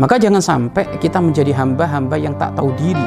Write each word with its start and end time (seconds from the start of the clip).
Maka 0.00 0.16
jangan 0.16 0.40
sampai 0.40 0.88
kita 0.96 1.20
menjadi 1.20 1.52
hamba-hamba 1.52 2.16
yang 2.16 2.32
tak 2.40 2.56
tahu 2.56 2.72
diri. 2.80 3.04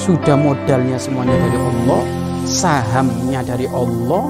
Sudah 0.00 0.36
modalnya 0.36 0.96
semuanya 0.96 1.36
dari 1.36 1.58
Allah, 1.60 2.02
sahamnya 2.48 3.40
dari 3.44 3.68
Allah, 3.68 4.24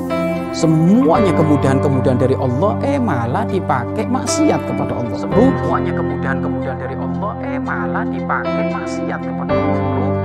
semuanya 0.51 1.30
kemudahan-kemudahan 1.35 2.19
dari 2.19 2.35
Allah, 2.35 2.75
eh 2.83 2.99
malah 2.99 3.46
dipakai 3.46 4.03
maksiat 4.07 4.67
kepada 4.67 4.99
Allah. 4.99 5.14
Semuanya 5.14 5.93
kemudahan-kemudahan 5.95 6.79
dari 6.79 6.96
Allah, 6.99 7.33
eh 7.46 7.59
malah 7.62 8.05
dipakai 8.07 8.64
maksiat 8.75 9.21
kepada 9.23 9.53
Allah. 9.55 10.16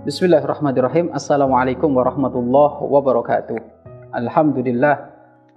Bismillahirrahmanirrahim. 0.00 1.12
Assalamualaikum 1.12 1.92
warahmatullahi 1.92 2.88
wabarakatuh. 2.88 3.60
Alhamdulillah. 4.16 4.96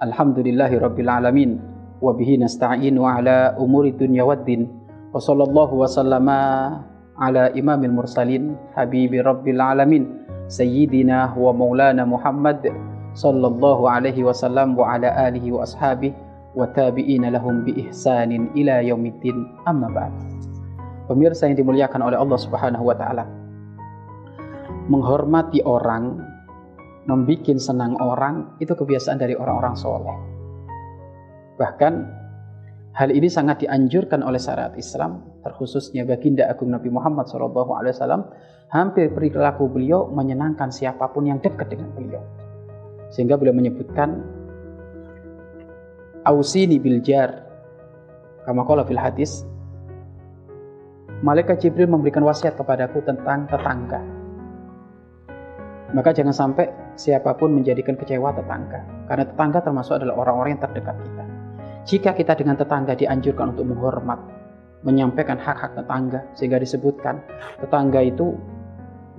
Alhamdulillahi 0.03 0.83
rabbil 0.83 1.07
alamin. 1.07 1.63
Wa 2.03 2.11
bihi 2.11 2.43
nasta'in 2.43 2.91
wa 2.99 3.23
ala 3.23 3.55
umuri 3.55 3.95
dunya 3.95 4.27
waddin. 4.27 4.67
Wa 5.15 5.23
sallallahu 5.23 5.79
wa 5.79 5.87
sallama 5.87 6.39
ala 7.23 7.55
imamil 7.55 7.95
mursalin 7.95 8.59
habibi 8.75 9.23
rabbil 9.23 9.63
alamin. 9.63 10.27
Sayyidina 10.51 11.39
wa 11.39 11.55
maulana 11.55 12.03
Muhammad 12.03 12.67
sallallahu 13.15 13.87
alaihi 13.87 14.27
wasallam 14.27 14.75
wa 14.75 14.91
ala 14.91 15.07
alihi 15.23 15.55
wa 15.55 15.63
ashabihi 15.63 16.19
wa 16.51 16.67
tabi'ina 16.67 17.31
lahum 17.31 17.63
bi 17.63 17.79
ihsanin 17.87 18.51
ila 18.59 18.83
yaumiddin. 18.83 19.55
Amma 19.63 19.87
ba'd. 19.87 20.11
Pemirsa 21.07 21.47
yang 21.47 21.55
dimuliakan 21.55 22.11
oleh 22.11 22.19
Allah 22.19 22.39
Subhanahu 22.43 22.91
wa 22.91 22.95
taala 22.99 23.42
menghormati 24.87 25.63
orang, 25.63 26.19
membuat 27.07 27.59
senang 27.59 27.95
orang, 27.99 28.55
itu 28.59 28.71
kebiasaan 28.75 29.19
dari 29.19 29.35
orang-orang 29.35 29.75
soleh. 29.75 30.17
Bahkan 31.59 31.93
hal 32.97 33.09
ini 33.11 33.27
sangat 33.31 33.63
dianjurkan 33.63 34.23
oleh 34.23 34.39
syariat 34.39 34.73
Islam, 34.75 35.23
terkhususnya 35.43 36.03
baginda 36.03 36.47
agung 36.47 36.71
Nabi 36.71 36.91
Muhammad 36.91 37.29
SAW, 37.29 38.31
hampir 38.73 39.13
perilaku 39.13 39.69
beliau 39.69 40.09
menyenangkan 40.11 40.73
siapa 40.73 41.11
pun 41.11 41.29
yang 41.29 41.39
dekat 41.39 41.71
dengan 41.71 41.93
beliau. 41.93 42.23
Sehingga 43.13 43.37
beliau 43.37 43.53
menyebutkan, 43.53 44.41
Ausini 46.23 46.79
biljar, 46.79 47.43
kama 48.47 48.63
fil 48.87 48.99
hadis, 48.99 49.43
Malaikat 51.23 51.63
Jibril 51.63 51.87
memberikan 51.87 52.23
wasiat 52.27 52.59
kepadaku 52.59 52.99
tentang 53.07 53.47
tetangga 53.47 54.22
maka 55.93 56.09
jangan 56.09 56.33
sampai 56.33 56.65
siapa 56.97 57.37
pun 57.37 57.53
menjadikan 57.53 57.93
kecewa 57.93 58.33
tetangga. 58.33 58.81
Karena 59.05 59.23
tetangga 59.29 59.61
termasuk 59.61 60.01
adalah 60.01 60.25
orang-orang 60.25 60.57
yang 60.57 60.63
terdekat 60.65 60.97
kita. 61.05 61.23
Jika 61.83 62.09
kita 62.17 62.33
dengan 62.33 62.57
tetangga 62.57 62.97
dianjurkan 62.97 63.53
untuk 63.53 63.69
menghormat, 63.69 64.19
menyampaikan 64.81 65.37
hak-hak 65.37 65.77
tetangga, 65.77 66.25
sehingga 66.33 66.57
disebutkan 66.57 67.21
tetangga 67.61 68.01
itu, 68.01 68.33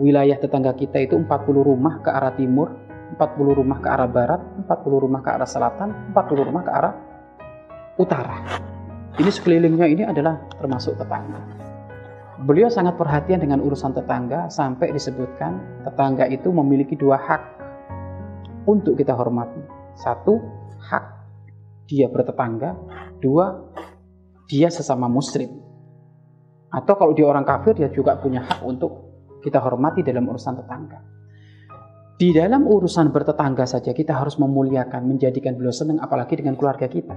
wilayah 0.03 0.37
tetangga 0.37 0.75
kita 0.75 1.07
itu 1.07 1.15
40 1.15 1.31
rumah 1.63 2.03
ke 2.03 2.11
arah 2.11 2.35
timur, 2.35 2.75
40 3.15 3.55
rumah 3.55 3.79
ke 3.79 3.89
arah 3.89 4.11
barat, 4.11 4.41
40 4.67 5.05
rumah 5.05 5.21
ke 5.23 5.31
arah 5.31 5.49
selatan, 5.49 5.89
40 6.11 6.49
rumah 6.51 6.63
ke 6.67 6.73
arah 6.75 6.95
utara. 8.01 8.37
Ini 9.15 9.31
sekelilingnya 9.31 9.87
ini 9.87 10.03
adalah 10.03 10.43
termasuk 10.59 10.99
tetangga. 10.99 11.64
Beliau 12.43 12.67
sangat 12.67 12.99
perhatian 12.99 13.39
dengan 13.39 13.63
urusan 13.63 13.95
tetangga 13.95 14.51
sampai 14.51 14.91
disebutkan 14.91 15.87
tetangga 15.87 16.27
itu 16.27 16.51
memiliki 16.51 16.99
dua 16.99 17.15
hak 17.15 17.43
untuk 18.67 18.99
kita 18.99 19.15
hormati. 19.15 19.63
Satu, 19.95 20.43
hak 20.83 21.05
dia 21.87 22.11
bertetangga. 22.11 22.75
Dua, 23.23 23.55
dia 24.51 24.67
sesama 24.67 25.07
muslim. 25.07 25.47
Atau 26.75 26.99
kalau 26.99 27.15
dia 27.15 27.31
orang 27.31 27.47
kafir, 27.47 27.79
dia 27.79 27.87
juga 27.95 28.19
punya 28.19 28.43
hak 28.43 28.67
untuk 28.67 29.15
kita 29.39 29.63
hormati 29.63 30.03
dalam 30.03 30.27
urusan 30.27 30.59
tetangga. 30.59 30.99
Di 32.19 32.35
dalam 32.35 32.67
urusan 32.67 33.15
bertetangga 33.15 33.63
saja 33.63 33.95
kita 33.95 34.11
harus 34.11 34.43
memuliakan, 34.43 35.07
menjadikan 35.07 35.55
beliau 35.55 35.71
senang, 35.71 36.03
apalagi 36.03 36.43
dengan 36.43 36.59
keluarga 36.59 36.91
kita. 36.91 37.15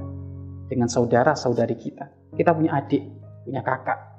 Dengan 0.70 0.86
saudara-saudari 0.86 1.74
kita. 1.74 2.06
Kita 2.38 2.54
punya 2.54 2.78
adik, 2.78 3.02
punya 3.48 3.64
kakak, 3.66 4.17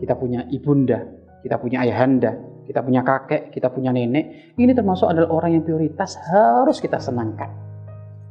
kita 0.00 0.14
punya 0.18 0.46
ibunda, 0.50 1.02
kita 1.42 1.58
punya 1.58 1.82
ayahanda, 1.82 2.38
kita 2.66 2.80
punya 2.82 3.02
kakek, 3.02 3.50
kita 3.50 3.68
punya 3.68 3.90
nenek. 3.90 4.54
Ini 4.54 4.72
termasuk 4.72 5.10
adalah 5.10 5.30
orang 5.34 5.58
yang 5.58 5.62
prioritas 5.66 6.14
harus 6.30 6.78
kita 6.78 7.02
senangkan. 7.02 7.50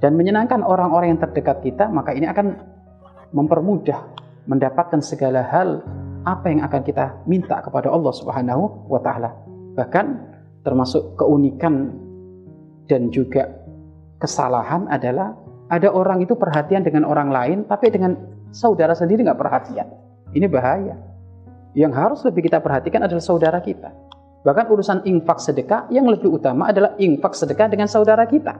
Dan 0.01 0.17
menyenangkan 0.17 0.65
orang-orang 0.65 1.13
yang 1.13 1.21
terdekat 1.21 1.61
kita, 1.61 1.85
maka 1.91 2.15
ini 2.15 2.25
akan 2.25 2.57
mempermudah 3.31 4.01
mendapatkan 4.49 4.99
segala 5.03 5.45
hal 5.45 5.85
apa 6.25 6.49
yang 6.49 6.61
akan 6.65 6.81
kita 6.81 7.21
minta 7.29 7.61
kepada 7.61 7.89
Allah 7.89 8.13
Subhanahu 8.13 8.89
wa 8.89 8.97
taala. 9.01 9.29
Bahkan 9.77 10.05
termasuk 10.65 11.17
keunikan 11.17 11.93
dan 12.89 13.13
juga 13.13 13.49
kesalahan 14.21 14.89
adalah 14.89 15.33
ada 15.71 15.89
orang 15.89 16.21
itu 16.21 16.33
perhatian 16.35 16.83
dengan 16.83 17.07
orang 17.07 17.29
lain 17.31 17.57
tapi 17.65 17.89
dengan 17.93 18.17
saudara 18.51 18.97
sendiri 18.97 19.25
nggak 19.25 19.39
perhatian. 19.39 19.87
Ini 20.33 20.45
bahaya 20.49 21.10
yang 21.77 21.95
harus 21.95 22.23
lebih 22.27 22.51
kita 22.51 22.59
perhatikan 22.59 23.07
adalah 23.07 23.23
saudara 23.23 23.59
kita. 23.63 23.91
Bahkan 24.41 24.65
urusan 24.73 25.05
infak 25.05 25.37
sedekah 25.37 25.85
yang 25.93 26.09
lebih 26.09 26.33
utama 26.33 26.73
adalah 26.73 26.97
infak 26.97 27.37
sedekah 27.37 27.69
dengan 27.69 27.85
saudara 27.85 28.25
kita. 28.25 28.57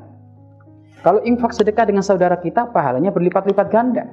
Kalau 1.01 1.17
infak 1.25 1.57
sedekah 1.57 1.89
dengan 1.89 2.05
saudara 2.05 2.37
kita, 2.37 2.69
pahalanya 2.69 3.09
berlipat-lipat 3.09 3.67
ganda. 3.73 4.05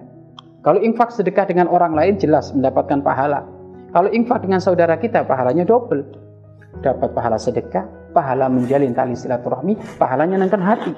Kalau 0.65 0.81
infak 0.81 1.13
sedekah 1.13 1.45
dengan 1.45 1.69
orang 1.69 1.93
lain 1.93 2.17
jelas 2.17 2.51
mendapatkan 2.57 3.05
pahala. 3.05 3.45
Kalau 3.93 4.09
infak 4.09 4.41
dengan 4.41 4.65
saudara 4.65 4.97
kita, 4.97 5.29
pahalanya 5.29 5.69
double. 5.69 6.03
Dapat 6.81 7.13
pahala 7.13 7.37
sedekah, 7.37 7.85
pahala 8.17 8.49
menjalin 8.49 8.97
tali 8.97 9.13
silaturahmi, 9.13 10.01
pahalanya 10.01 10.41
nangkan 10.41 10.65
hati. 10.65 10.93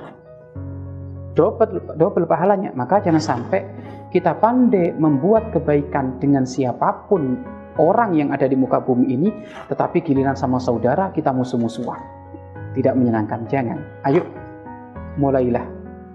Double, 1.35 1.83
double 1.99 2.27
pahalanya. 2.31 2.71
Maka 2.79 3.03
jangan 3.03 3.23
sampai 3.23 3.67
kita 4.15 4.39
pandai 4.39 4.95
membuat 4.95 5.51
kebaikan 5.51 6.23
dengan 6.23 6.47
siapa 6.47 7.11
pun 7.11 7.39
orang 7.79 8.17
yang 8.17 8.35
ada 8.35 8.49
di 8.49 8.57
muka 8.59 8.83
bumi 8.83 9.07
ini, 9.13 9.31
tetapi 9.71 10.03
giliran 10.03 10.35
sama 10.35 10.59
saudara 10.59 11.13
kita 11.15 11.31
musuh-musuhan. 11.31 12.01
Tidak 12.75 12.95
menyenangkan, 12.95 13.47
jangan. 13.51 13.79
Ayo, 14.07 14.23
mulailah 15.19 15.67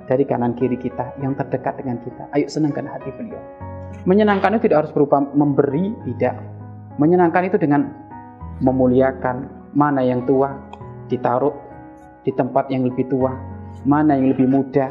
dari 0.07 0.23
kanan 0.23 0.55
kiri 0.55 0.79
kita 0.79 1.16
yang 1.19 1.35
terdekat 1.35 1.79
dengan 1.79 1.99
kita. 2.01 2.27
Ayo 2.35 2.47
senangkan 2.47 2.88
hati 2.88 3.11
beliau. 3.16 3.39
Menyenangkan 4.05 4.55
itu 4.55 4.69
tidak 4.69 4.88
harus 4.88 4.93
berupa 4.93 5.23
memberi, 5.33 5.91
tidak. 6.07 6.38
Menyenangkan 6.99 7.47
itu 7.47 7.57
dengan 7.59 7.91
memuliakan 8.63 9.49
mana 9.75 9.99
yang 9.99 10.23
tua, 10.23 10.55
ditaruh 11.11 11.51
di 12.23 12.31
tempat 12.31 12.72
yang 12.72 12.87
lebih 12.87 13.05
tua, 13.11 13.35
mana 13.83 14.16
yang 14.16 14.31
lebih 14.31 14.47
muda, 14.47 14.87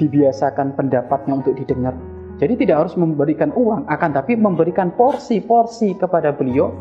dibiasakan 0.00 0.72
pendapatnya 0.72 1.36
untuk 1.36 1.54
didengar, 1.60 1.92
jadi 2.34 2.54
tidak 2.58 2.76
harus 2.86 2.94
memberikan 2.98 3.54
uang, 3.54 3.86
akan 3.86 4.10
tapi 4.10 4.34
memberikan 4.34 4.90
porsi-porsi 4.98 5.94
kepada 5.94 6.34
beliau 6.34 6.74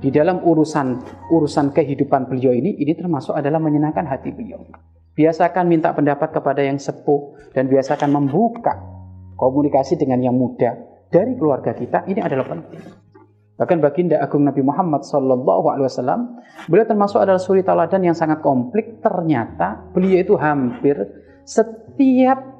di 0.00 0.08
dalam 0.08 0.40
urusan 0.40 1.00
urusan 1.32 1.72
kehidupan 1.72 2.28
beliau 2.28 2.52
ini, 2.52 2.76
ini 2.80 2.92
termasuk 2.96 3.36
adalah 3.36 3.60
menyenangkan 3.60 4.08
hati 4.08 4.32
beliau. 4.32 4.64
Biasakan 5.16 5.68
minta 5.68 5.96
pendapat 5.96 6.32
kepada 6.32 6.60
yang 6.60 6.76
sepuh 6.76 7.52
dan 7.56 7.68
biasakan 7.72 8.12
membuka 8.12 8.76
komunikasi 9.36 9.96
dengan 9.96 10.20
yang 10.20 10.36
muda 10.36 10.76
dari 11.08 11.36
keluarga 11.36 11.72
kita. 11.72 12.04
Ini 12.04 12.20
adalah 12.20 12.44
penting. 12.48 12.80
Bahkan 13.56 13.78
baginda 13.80 14.20
agung 14.20 14.44
Nabi 14.44 14.60
Muhammad 14.60 15.00
Wasallam, 15.00 16.44
beliau 16.68 16.84
termasuk 16.84 17.24
adalah 17.24 17.40
suri 17.40 17.64
teladan 17.64 18.04
yang 18.04 18.12
sangat 18.12 18.44
komplit. 18.44 19.00
Ternyata 19.00 19.96
beliau 19.96 20.20
itu 20.20 20.36
hampir 20.36 21.00
setiap 21.48 22.55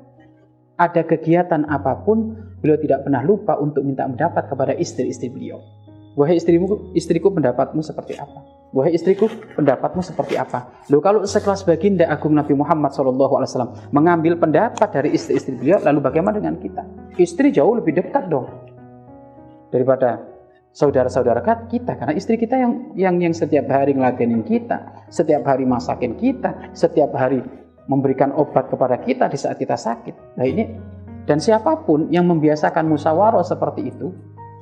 ada 0.76 1.02
kegiatan 1.04 1.64
apa 1.68 2.04
pun, 2.04 2.36
beliau 2.60 2.76
tidak 2.76 3.08
pernah 3.08 3.24
lupa 3.24 3.56
untuk 3.56 3.80
minta 3.84 4.04
pendapat 4.04 4.44
kepada 4.48 4.72
istri-istri 4.76 5.32
beliau. 5.32 5.60
Wahai 6.16 6.40
istrimu, 6.40 6.96
istriku 6.96 7.28
pendapatmu 7.28 7.84
seperti 7.84 8.16
apa? 8.16 8.40
Wahai 8.72 8.96
istriku, 8.96 9.28
pendapatmu 9.28 10.00
seperti 10.00 10.40
apa? 10.40 10.84
Loh 10.88 11.04
kalau 11.04 11.28
sekelas 11.28 11.68
baginda 11.68 12.08
agung 12.08 12.32
Nabi 12.32 12.56
Muhammad 12.56 12.92
SAW 12.92 13.92
mengambil 13.92 14.40
pendapat 14.40 14.88
dari 14.96 15.12
istri-istri 15.12 15.60
beliau, 15.60 15.80
lalu 15.84 16.00
bagaimana 16.00 16.40
dengan 16.40 16.56
kita? 16.56 16.84
Istri 17.20 17.52
jauh 17.52 17.76
lebih 17.76 18.00
dekat 18.00 18.32
dong 18.32 18.48
daripada 19.68 20.24
saudara-saudara 20.76 21.40
kita 21.68 21.96
karena 21.96 22.12
istri 22.16 22.36
kita 22.36 22.56
yang 22.60 22.72
yang 22.96 23.16
yang 23.20 23.34
setiap 23.36 23.68
hari 23.68 23.96
ngeladenin 23.96 24.44
kita, 24.44 25.08
setiap 25.08 25.44
hari 25.44 25.64
masakin 25.68 26.16
kita, 26.16 26.72
setiap 26.76 27.12
hari 27.16 27.40
memberikan 27.86 28.34
obat 28.34 28.70
kepada 28.70 28.98
kita 29.02 29.30
di 29.30 29.38
saat 29.38 29.56
kita 29.58 29.78
sakit. 29.78 30.38
Nah 30.38 30.46
ini 30.46 30.64
dan 31.26 31.42
siapa 31.42 31.82
pun 31.82 32.06
yang 32.10 32.30
membiasakan 32.30 32.86
musyawarah 32.86 33.42
seperti 33.42 33.90
itu 33.90 34.14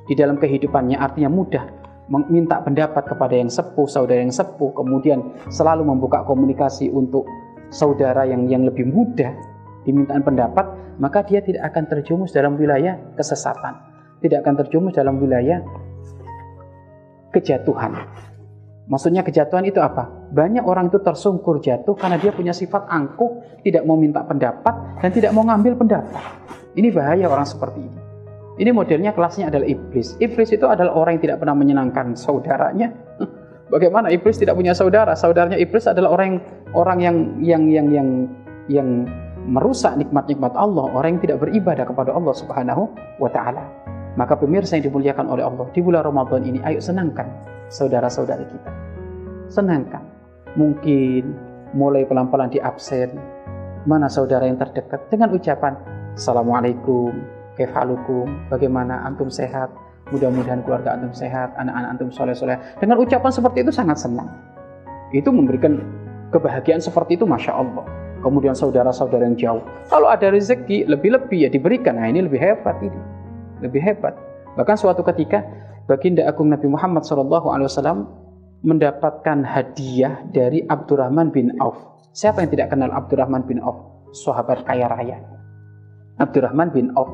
di 0.05 0.13
dalam 0.17 0.37
kehidupannya 0.37 0.97
artinya 0.97 1.29
mudah 1.29 1.65
meminta 2.05 2.61
pendapat 2.61 3.05
kepada 3.05 3.33
yang 3.33 3.49
sepuh, 3.49 3.89
saudara 3.89 4.21
yang 4.21 4.33
sepuh, 4.33 4.73
kemudian 4.77 5.33
selalu 5.49 5.89
membuka 5.89 6.21
komunikasi 6.21 6.93
untuk 6.93 7.25
saudara 7.73 8.29
yang 8.29 8.45
yang 8.45 8.61
lebih 8.61 8.85
muda 8.85 9.33
dimintaan 9.85 10.21
pendapat, 10.21 10.65
maka 11.01 11.25
dia 11.25 11.41
tidak 11.41 11.65
akan 11.73 11.89
terjumus 11.89 12.29
dalam 12.29 12.57
wilayah 12.61 12.97
kesesatan, 13.17 13.73
tidak 14.21 14.45
akan 14.45 14.55
terjumus 14.61 14.93
dalam 14.93 15.17
wilayah 15.17 15.61
kejatuhan. 17.33 18.05
Maksudnya 18.85 19.25
kejatuhan 19.25 19.65
itu 19.65 19.81
apa? 19.81 20.09
Banyak 20.31 20.65
orang 20.65 20.89
itu 20.89 20.97
tersungkur 21.01 21.61
jatuh 21.61 21.93
karena 21.93 22.17
dia 22.17 22.33
punya 22.33 22.51
sifat 22.51 22.89
angkuh, 22.89 23.61
tidak 23.61 23.85
mau 23.85 23.97
minta 23.99 24.25
pendapat 24.25 25.01
dan 25.01 25.09
tidak 25.13 25.31
mau 25.37 25.45
ngambil 25.45 25.77
pendapat. 25.77 26.23
Ini 26.75 26.91
bahaya 26.91 27.29
orang 27.29 27.47
seperti 27.47 27.79
ini. 27.85 27.99
Ini 28.55 28.71
modelnya 28.71 29.11
kelasnya 29.11 29.51
adalah 29.51 29.67
iblis. 29.67 30.15
Iblis 30.23 30.55
itu 30.55 30.63
adalah 30.63 30.95
orang 30.95 31.19
yang 31.19 31.23
tidak 31.27 31.37
pernah 31.43 31.55
menyenangkan 31.55 32.15
saudaranya. 32.15 32.87
Bagaimana 33.73 34.07
iblis 34.13 34.39
tidak 34.39 34.55
punya 34.55 34.71
saudara? 34.71 35.11
Saudaranya 35.17 35.59
iblis 35.59 35.83
adalah 35.91 36.15
orang 36.15 36.27
yang 36.27 36.39
orang 36.71 36.99
yang 37.03 37.17
yang 37.43 37.63
yang 37.67 37.87
yang, 37.91 38.09
yang 38.71 38.89
merusak 39.45 39.99
nikmat-nikmat 39.99 40.55
Allah, 40.55 40.87
orang 40.95 41.19
yang 41.19 41.21
tidak 41.21 41.37
beribadah 41.43 41.83
kepada 41.83 42.15
Allah 42.15 42.33
Subhanahu 42.33 42.83
wa 43.19 43.29
taala. 43.29 43.67
Maka 44.15 44.39
pemirsa 44.39 44.79
yang 44.79 44.87
dimuliakan 44.87 45.27
oleh 45.27 45.43
Allah, 45.43 45.67
di 45.75 45.83
bulan 45.83 46.07
Ramadan 46.07 46.47
ini 46.47 46.63
ayo 46.63 46.79
senangkan 46.79 47.27
saudara-saudari 47.67 48.47
kita. 48.47 48.71
Senangkan. 49.51 50.14
Mungkin 50.55 51.23
mulai 51.75 52.07
pelan-pelan 52.07 52.51
di 52.51 52.63
absen. 52.63 53.15
Mana 53.85 54.09
saudara 54.09 54.49
yang 54.49 54.57
terdekat 54.57 55.11
dengan 55.13 55.29
ucapan 55.35 55.77
Assalamualaikum, 56.15 57.11
kefalukum, 57.59 58.47
bagaimana 58.47 59.03
antum 59.03 59.27
sehat, 59.27 59.67
mudah-mudahan 60.15 60.63
keluarga 60.63 60.95
antum 60.95 61.11
sehat, 61.11 61.51
anak-anak 61.59 61.89
antum 61.91 62.07
soleh-soleh. 62.07 62.55
Dengan 62.79 63.03
ucapan 63.03 63.31
seperti 63.35 63.67
itu 63.67 63.71
sangat 63.75 63.99
senang. 63.99 64.31
Itu 65.11 65.35
memberikan 65.35 65.83
kebahagiaan 66.31 66.79
seperti 66.79 67.19
itu, 67.19 67.27
Masya 67.27 67.51
Allah. 67.51 67.83
Kemudian 68.23 68.55
saudara-saudara 68.55 69.27
yang 69.27 69.35
jauh. 69.35 69.63
Kalau 69.91 70.07
ada 70.07 70.31
rezeki 70.31 70.87
lebih-lebih 70.87 71.45
ya 71.45 71.49
diberikan. 71.51 71.99
Nah 71.99 72.07
ini 72.09 72.25
lebih 72.25 72.39
hebat 72.39 72.79
ini. 72.81 72.97
Lebih 73.61 73.83
hebat. 73.83 74.17
Bahkan 74.55 74.79
suatu 74.79 75.03
ketika 75.03 75.45
baginda 75.85 76.25
agung 76.25 76.49
Nabi 76.49 76.65
Muhammad 76.65 77.05
SAW 77.05 78.24
mendapatkan 78.61 79.43
hadiah 79.43 80.23
dari 80.31 80.63
Abdurrahman 80.63 81.33
bin 81.33 81.57
Auf. 81.59 81.75
Siapa 82.15 82.45
yang 82.45 82.51
tidak 82.53 82.71
kenal 82.71 82.93
Abdurrahman 82.93 83.43
bin 83.43 83.59
Auf? 83.59 84.07
Sahabat 84.15 84.63
kaya 84.63 84.87
raya. 84.87 85.19
Abdurrahman 86.15 86.71
bin 86.71 86.95
Auf 86.95 87.11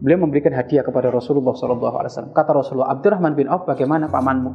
beliau 0.00 0.20
memberikan 0.20 0.52
hadiah 0.52 0.84
kepada 0.84 1.08
Rasulullah 1.08 1.56
SAW. 1.56 2.32
Kata 2.36 2.50
Rasulullah, 2.52 2.92
Abdurrahman 2.92 3.32
bin 3.32 3.48
Auf, 3.48 3.64
bagaimana 3.64 4.12
pamanmu? 4.12 4.52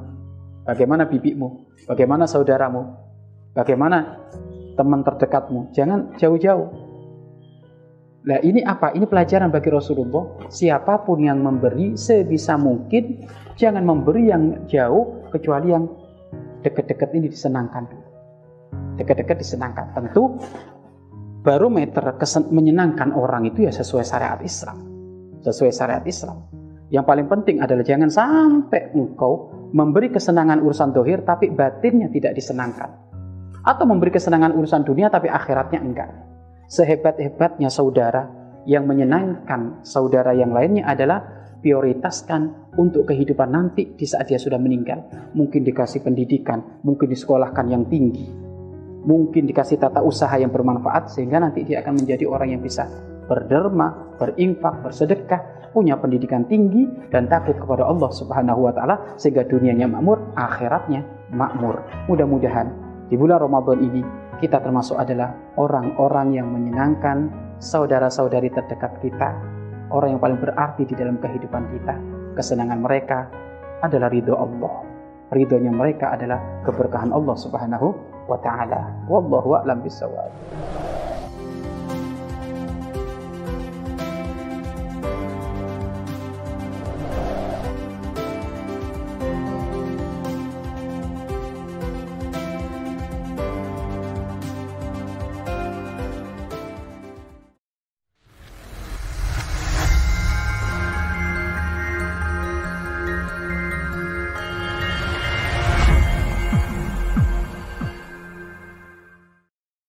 Bagaimana 0.65 1.09
bibimu? 1.09 1.65
Bagaimana 1.89 2.29
saudaramu? 2.29 2.85
Bagaimana 3.57 4.29
teman 4.77 5.01
terdekatmu? 5.01 5.73
Jangan 5.73 6.13
jauh-jauh. 6.21 6.69
Nah 8.21 8.37
ini 8.45 8.61
apa? 8.61 8.93
Ini 8.93 9.09
pelajaran 9.09 9.49
bagi 9.49 9.73
Rasulullah. 9.73 10.45
Siapa 10.45 11.01
pun 11.01 11.25
yang 11.25 11.41
memberi 11.41 11.97
sebisa 11.97 12.53
mungkin, 12.53 13.25
jangan 13.57 13.81
memberi 13.81 14.29
yang 14.29 14.69
jauh, 14.69 15.25
kecuali 15.33 15.73
yang 15.73 15.89
dekat-dekat 16.61 17.09
ini 17.17 17.27
disenangkan. 17.29 17.89
Dekat-dekat 18.97 19.41
disenangkan. 19.41 19.91
Tentu 19.97 20.39
barometer 21.41 22.15
menyenangkan 22.53 23.17
orang 23.17 23.49
itu 23.49 23.65
ya 23.65 23.73
sesuai 23.73 24.05
syariat 24.05 24.39
Islam 24.45 24.91
sesuai 25.41 25.73
syariat 25.73 26.05
Islam. 26.05 26.45
Yang 26.93 27.05
paling 27.07 27.27
penting 27.27 27.57
adalah 27.63 27.83
jangan 27.83 28.09
sampai 28.11 28.93
engkau 28.93 29.49
memberi 29.73 30.11
kesenangan 30.11 30.61
urusan 30.61 30.91
dohir 30.93 31.25
tapi 31.25 31.49
batinnya 31.49 32.11
tidak 32.13 32.37
disenangkan. 32.37 32.89
Atau 33.61 33.85
memberi 33.85 34.13
kesenangan 34.13 34.57
urusan 34.57 34.85
dunia 34.85 35.09
tapi 35.09 35.29
akhiratnya 35.29 35.79
enggak. 35.81 36.09
Sehebat-hebatnya 36.71 37.69
saudara 37.71 38.27
yang 38.65 38.85
menyenangkan 38.85 39.81
saudara 39.83 40.35
yang 40.35 40.53
lainnya 40.53 40.87
adalah 40.87 41.40
prioritaskan 41.61 42.73
untuk 42.75 43.07
kehidupan 43.07 43.49
nanti 43.53 43.93
di 43.93 44.05
saat 44.09 44.27
dia 44.27 44.41
sudah 44.41 44.57
meninggal. 44.57 45.31
Mungkin 45.37 45.61
dikasih 45.61 46.01
pendidikan, 46.01 46.81
mungkin 46.81 47.07
disekolahkan 47.07 47.65
yang 47.69 47.85
tinggi, 47.87 48.27
mungkin 49.05 49.47
dikasih 49.49 49.81
tata 49.81 50.01
usaha 50.01 50.33
yang 50.37 50.49
bermanfaat 50.49 51.13
sehingga 51.13 51.41
nanti 51.41 51.65
dia 51.65 51.81
akan 51.81 52.01
menjadi 52.01 52.25
orang 52.27 52.57
yang 52.57 52.61
bisa 52.61 52.89
berderma, 53.25 54.17
berinfak, 54.19 54.83
bersedekah, 54.83 55.71
punya 55.71 55.95
pendidikan 55.95 56.43
tinggi 56.51 56.83
dan 57.09 57.31
takut 57.31 57.55
kepada 57.55 57.87
Allah 57.87 58.11
Subhanahu 58.11 58.67
wa 58.67 58.73
taala 58.75 59.15
sehingga 59.15 59.47
dunianya 59.47 59.87
makmur, 59.87 60.19
akhiratnya 60.35 61.31
makmur. 61.31 61.79
Mudah-mudahan 62.11 62.67
di 63.07 63.15
bulan 63.15 63.39
Ramadan 63.39 63.79
ini 63.79 64.03
kita 64.43 64.59
termasuk 64.59 64.99
adalah 64.99 65.31
orang-orang 65.55 66.35
yang 66.35 66.51
menyenangkan 66.51 67.31
saudara-saudari 67.61 68.49
terdekat 68.51 68.99
kita, 68.99 69.37
orang 69.91 70.17
yang 70.17 70.21
paling 70.23 70.39
berarti 70.39 70.87
di 70.87 70.95
dalam 70.95 71.19
kehidupan 71.19 71.63
kita. 71.75 71.95
Kesenangan 72.39 72.79
mereka 72.79 73.27
adalah 73.83 74.07
ridho 74.07 74.35
Allah. 74.35 74.87
Ridhonya 75.31 75.71
mereka 75.71 76.15
adalah 76.15 76.39
keberkahan 76.67 77.11
Allah 77.11 77.35
Subhanahu 77.39 77.87
wa 78.27 78.39
taala. 78.39 78.91
Wallahu 79.07 79.59
a'lam 79.59 79.79
bishawab. 79.83 80.31